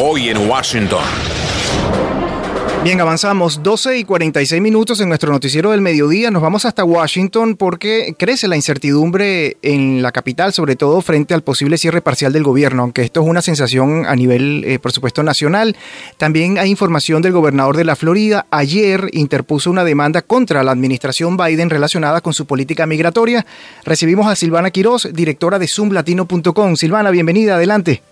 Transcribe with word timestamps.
hoy 0.00 0.28
en 0.28 0.48
Washington. 0.48 1.02
Bien, 2.84 3.00
avanzamos 3.00 3.64
12 3.64 3.98
y 3.98 4.04
46 4.04 4.62
minutos 4.62 5.00
en 5.00 5.08
nuestro 5.08 5.32
noticiero 5.32 5.72
del 5.72 5.80
mediodía. 5.80 6.30
Nos 6.30 6.40
vamos 6.40 6.64
hasta 6.64 6.84
Washington 6.84 7.56
porque 7.56 8.14
crece 8.16 8.46
la 8.46 8.54
incertidumbre 8.54 9.56
en 9.62 10.00
la 10.00 10.12
capital, 10.12 10.52
sobre 10.52 10.76
todo 10.76 11.02
frente 11.02 11.34
al 11.34 11.42
posible 11.42 11.78
cierre 11.78 12.00
parcial 12.00 12.32
del 12.32 12.44
gobierno, 12.44 12.82
aunque 12.82 13.02
esto 13.02 13.22
es 13.22 13.26
una 13.26 13.42
sensación 13.42 14.06
a 14.06 14.14
nivel, 14.14 14.62
eh, 14.64 14.78
por 14.78 14.92
supuesto, 14.92 15.24
nacional. 15.24 15.76
También 16.16 16.58
hay 16.58 16.70
información 16.70 17.20
del 17.20 17.32
gobernador 17.32 17.76
de 17.76 17.84
la 17.84 17.96
Florida. 17.96 18.46
Ayer 18.52 19.08
interpuso 19.12 19.68
una 19.68 19.82
demanda 19.82 20.22
contra 20.22 20.62
la 20.62 20.70
administración 20.70 21.36
Biden 21.36 21.70
relacionada 21.70 22.20
con 22.20 22.34
su 22.34 22.46
política 22.46 22.86
migratoria. 22.86 23.44
Recibimos 23.84 24.28
a 24.28 24.36
Silvana 24.36 24.70
Quiroz, 24.70 25.08
directora 25.12 25.58
de 25.58 25.66
zoomlatino.com. 25.66 26.76
Silvana, 26.76 27.10
bienvenida, 27.10 27.56
adelante. 27.56 28.02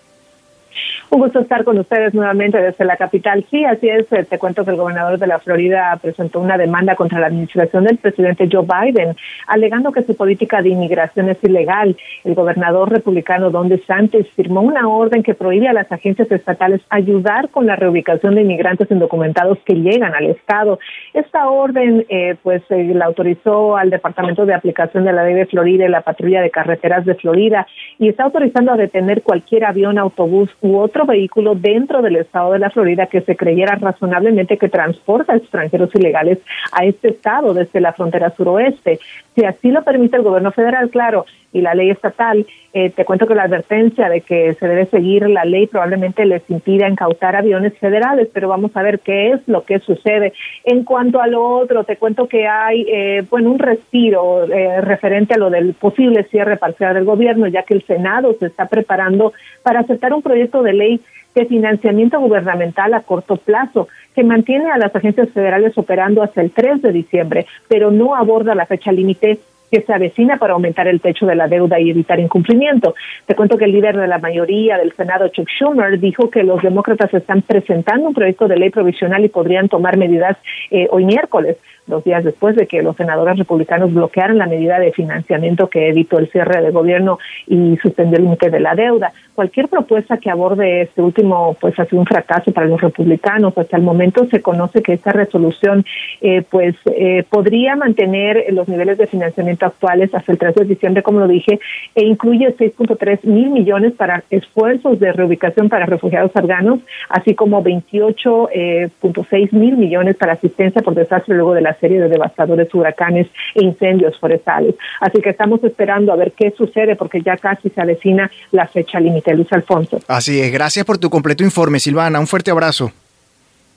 Un 1.09 1.21
gusto 1.21 1.39
estar 1.39 1.63
con 1.63 1.79
ustedes 1.79 2.15
nuevamente 2.15 2.61
desde 2.61 2.85
la 2.85 2.97
capital. 2.97 3.45
Sí, 3.49 3.65
así 3.65 3.89
es. 3.89 4.11
Eh, 4.13 4.25
te 4.25 4.39
cuento 4.39 4.65
que 4.65 4.73
el 4.73 4.77
gobernador 4.77 5.21
de 5.21 5.29
la 5.29 5.39
Florida 5.39 5.97
presentó 6.03 6.41
una 6.41 6.59
demanda 6.59 6.97
contra 6.97 7.21
la 7.21 7.29
administración 7.29 7.85
del 7.85 7.99
presidente 7.99 8.49
Joe 8.51 8.67
Biden, 8.67 9.15
alegando 9.47 9.93
que 9.93 10.03
su 10.03 10.17
política 10.17 10.63
de 10.63 10.71
inmigración 10.71 11.29
es 11.29 11.43
ilegal. 11.45 11.97
El 12.25 12.35
gobernador 12.35 12.91
republicano 12.91 13.51
Don 13.51 13.69
DeSantis 13.69 14.27
firmó 14.35 14.63
una 14.63 14.89
orden 14.89 15.23
que 15.23 15.35
prohíbe 15.35 15.69
a 15.69 15.73
las 15.73 15.91
agencias 15.93 16.31
estatales 16.33 16.81
ayudar 16.91 17.51
con 17.51 17.67
la 17.67 17.77
reubicación 17.77 18.35
de 18.35 18.43
inmigrantes 18.43 18.91
indocumentados 18.91 19.59
que 19.65 19.75
llegan 19.75 20.13
al 20.13 20.27
estado. 20.27 20.81
Esta 21.15 21.49
orden, 21.49 22.05
eh, 22.09 22.35
pues, 22.43 22.63
eh, 22.71 22.93
la 22.95 23.05
autorizó 23.05 23.77
al 23.77 23.91
Departamento 23.91 24.45
de 24.45 24.55
Aplicación 24.55 25.05
de 25.05 25.13
la 25.13 25.25
Ley 25.25 25.35
de 25.35 25.47
Florida 25.47 25.85
y 25.85 25.89
la 25.89 26.01
Patrulla 26.01 26.41
de 26.41 26.51
Carreteras 26.51 27.05
de 27.05 27.15
Florida 27.15 27.67
y 28.01 28.09
está 28.09 28.25
autorizando 28.25 28.73
a 28.73 28.77
detener 28.77 29.23
cualquier 29.23 29.65
avión, 29.65 29.99
autobús 29.99 30.51
u 30.61 30.77
otro 30.79 30.96
vehículo 31.05 31.55
dentro 31.55 32.01
del 32.01 32.17
estado 32.17 32.53
de 32.53 32.61
la 32.61 32.71
Florida 32.71 33.07
que 33.07 33.21
se 33.21 33.37
creyera 33.37 33.75
razonablemente 33.75 34.57
que 34.57 34.69
transporta 34.69 35.37
extranjeros 35.37 35.95
ilegales 35.95 36.39
a 36.73 36.85
este 36.85 37.09
estado 37.09 37.53
desde 37.53 37.81
la 37.81 37.93
frontera 37.93 38.31
suroeste. 38.31 38.99
Si 39.35 39.45
así 39.45 39.71
lo 39.71 39.83
permite 39.83 40.17
el 40.17 40.23
gobierno 40.23 40.53
federal, 40.53 40.89
claro, 40.89 41.27
y 41.53 41.63
la 41.63 41.75
ley 41.75 41.91
estatal, 41.91 42.47
eh, 42.75 42.91
te 42.91 43.07
cuento 43.07 43.27
que 43.27 43.35
la 43.35 43.45
advertencia 43.45 44.11
de 44.11 44.21
que 44.21 44.53
se 44.55 44.69
debe 44.69 44.85
seguir 44.87 45.29
la 45.31 45.47
ley 45.47 45.67
probablemente 45.67 46.27
les 46.27 46.43
impida 46.51 46.89
incautar 46.89 47.35
aviones 47.35 47.73
federales, 47.79 48.29
pero 48.33 48.49
vamos 48.49 48.77
a 48.77 48.83
ver 48.83 49.01
qué 49.01 49.31
es 49.31 49.41
lo 49.47 49.65
que 49.65 49.79
sucede. 49.79 50.35
En 50.65 50.85
cuanto 50.85 51.21
a 51.21 51.27
lo 51.27 51.43
otro, 51.43 51.85
te 51.85 51.97
cuento 51.97 52.29
que 52.29 52.47
hay, 52.47 52.85
eh, 52.89 53.25
bueno, 53.31 53.51
un 53.51 53.59
respiro 53.59 54.45
eh, 54.45 54.83
referente 54.83 55.35
a 55.35 55.39
lo 55.39 55.49
del 55.49 55.73
posible 55.73 56.25
cierre 56.25 56.59
parcial 56.59 56.95
del 56.95 57.05
gobierno, 57.05 57.47
ya 57.47 57.63
que 57.63 57.75
el 57.75 57.85
Senado 57.85 58.37
se 58.39 58.47
está 58.47 58.67
preparando 58.67 59.33
para 59.63 59.81
aceptar 59.81 60.13
un 60.13 60.23
proyecto 60.23 60.63
de 60.63 60.75
ley 60.75 60.86
de 61.35 61.47
financiamiento 61.47 62.19
gubernamental 62.19 62.95
a 62.95 63.03
corto 63.03 63.37
plazo, 63.37 63.89
que 64.15 64.25
mantiene 64.25 64.71
a 64.71 64.79
las 64.79 64.95
agencias 64.97 65.29
federales 65.31 65.77
operando 65.77 66.23
hasta 66.23 66.41
el 66.41 66.51
3 66.51 66.81
de 66.81 66.93
diciembre, 66.93 67.47
pero 67.69 67.91
no 67.91 68.15
aborda 68.17 68.55
la 68.55 68.67
fecha 68.67 68.91
límite 68.91 69.39
que 69.71 69.83
se 69.83 69.93
avecina 69.93 70.37
para 70.37 70.55
aumentar 70.55 70.87
el 70.89 71.01
techo 71.01 71.27
de 71.27 71.35
la 71.35 71.49
deuda 71.49 71.81
y 71.81 71.91
evitar 71.91 72.21
incumplimiento. 72.21 72.95
Te 73.27 73.35
cuento 73.35 73.59
que 73.59 73.65
el 73.65 73.73
líder 73.73 73.97
de 73.97 74.07
la 74.07 74.19
mayoría 74.19 74.79
del 74.79 74.93
Senado, 74.93 75.29
Chuck 75.29 75.49
Schumer, 75.49 75.99
dijo 75.99 76.31
que 76.31 76.43
los 76.43 76.63
demócratas 76.63 77.13
están 77.13 77.43
presentando 77.43 78.09
un 78.09 78.15
proyecto 78.15 78.49
de 78.49 78.57
ley 78.57 78.71
provisional 78.71 79.25
y 79.25 79.29
podrían 79.29 79.69
tomar 79.69 79.97
medidas 79.97 80.37
eh, 80.71 80.87
hoy 80.91 81.05
miércoles 81.05 81.57
dos 81.87 82.05
días 82.05 82.25
después 82.25 82.57
de 82.57 82.67
que 82.67 82.83
los 82.83 82.97
senadores 82.97 83.39
republicanos 83.39 83.93
bloquearan 83.93 84.39
la 84.39 84.47
medida 84.47 84.79
de 84.79 84.93
financiamiento 84.93 85.69
que 85.69 85.89
evitó 85.89 86.19
el 86.19 86.29
cierre 86.31 86.61
del 86.61 86.73
gobierno 86.73 87.19
y 87.47 87.77
suspendió 87.77 88.19
el 88.19 88.25
límite 88.25 88.51
de 88.51 88.61
la 88.61 88.75
deuda. 88.75 89.13
Cualquier 89.35 89.69
propuesta 89.69 90.17
que 90.17 90.31
aborde 90.31 90.83
este 90.83 91.03
último, 91.03 91.57
pues 91.61 91.79
ha 91.79 91.85
sido 91.85 92.01
un 92.01 92.07
fracaso 92.07 92.53
para 92.53 92.67
los 92.67 92.81
republicanos. 92.81 93.57
Hasta 93.57 93.77
el 93.77 93.83
momento 93.83 94.27
se 94.27 94.41
conoce 94.41 94.83
que 94.83 94.95
esta 94.95 95.13
resolución, 95.13 95.85
eh, 96.23 96.43
pues, 96.49 96.75
eh, 96.87 97.23
podría 97.29 97.77
mantener 97.77 98.47
los 98.53 98.67
niveles 98.67 98.97
de 98.97 99.07
financiamiento 99.07 99.67
actuales 99.67 100.15
hasta 100.15 100.33
el 100.33 100.39
3 100.39 100.55
de 100.55 100.65
diciembre, 100.65 101.03
como 101.03 101.21
lo 101.21 101.29
dije, 101.29 101.61
e 101.95 102.05
incluye 102.05 102.57
6.3 102.57 103.25
mil 103.25 103.51
millones 103.51 103.93
para 103.93 104.25
esfuerzos 104.31 104.99
de 105.01 105.13
reubicación 105.13 105.69
para 105.69 105.85
refugiados 105.85 106.35
afganos, 106.35 106.81
así 107.11 107.35
como 107.35 107.63
28.6 107.63 108.49
eh, 108.53 109.49
mil 109.53 109.77
millones 109.77 110.17
para 110.17 110.33
asistencia 110.33 110.81
por 110.81 110.95
desastre 110.95 111.35
luego 111.35 111.53
de 111.53 111.61
la 111.61 111.76
serie 111.77 112.01
de 112.01 112.09
devastadores 112.09 112.73
huracanes 112.75 113.27
e 113.55 113.65
incendios 113.65 114.19
forestales. 114.19 114.75
Así 115.01 115.21
que 115.21 115.31
estamos 115.31 115.63
esperando 115.65 116.13
a 116.13 116.17
ver 116.17 116.33
qué 116.33 116.53
sucede 116.57 116.97
porque 116.97 117.23
ya 117.23 117.37
casi 117.37 117.71
se 117.71 117.81
avecina 117.81 118.31
la 118.53 118.67
fecha 118.67 119.01
límite. 119.01 119.35
Luis 119.35 119.53
Alfonso. 119.53 120.01
Así 120.09 120.41
es. 120.41 120.53
Gracias 120.53 120.85
por 120.85 120.99
tu 120.99 121.11
completo 121.11 121.45
informe, 121.45 121.79
Silvana. 121.79 122.19
Un 122.21 122.27
fuerte 122.27 122.51
abrazo. 122.51 122.93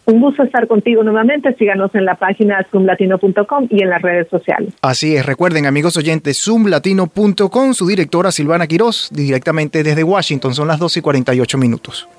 Un 0.10 0.22
gusto 0.22 0.42
estar 0.42 0.68
contigo 0.68 1.04
nuevamente. 1.04 1.54
Síganos 1.54 1.94
en 1.94 2.04
la 2.04 2.16
página 2.16 2.66
zoomlatino.com 2.72 3.68
y 3.70 3.84
en 3.84 3.90
las 3.92 4.02
redes 4.02 4.28
sociales. 4.28 4.74
Así 4.82 5.16
es. 5.16 5.24
Recuerden, 5.24 5.68
amigos 5.68 5.98
oyentes, 5.98 6.42
zoomlatino.com, 6.44 7.74
su 7.74 7.88
directora 7.88 8.32
Silvana 8.32 8.66
Quiroz, 8.66 9.10
directamente 9.12 9.84
desde 9.84 10.04
Washington. 10.04 10.56
Son 10.56 10.68
las 10.68 10.80
12 10.80 11.00
y 11.00 11.02
48 11.04 11.58
minutos. 11.60 12.10